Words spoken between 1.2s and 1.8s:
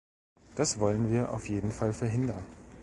auf jeden